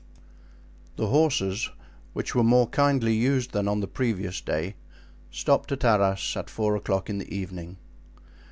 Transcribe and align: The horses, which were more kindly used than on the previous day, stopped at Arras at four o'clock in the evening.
The 0.95 1.05
horses, 1.05 1.69
which 2.13 2.33
were 2.33 2.41
more 2.43 2.65
kindly 2.65 3.13
used 3.13 3.51
than 3.51 3.67
on 3.67 3.81
the 3.81 3.87
previous 3.87 4.41
day, 4.41 4.73
stopped 5.29 5.71
at 5.71 5.85
Arras 5.85 6.35
at 6.35 6.49
four 6.49 6.75
o'clock 6.75 7.07
in 7.07 7.19
the 7.19 7.31
evening. 7.31 7.77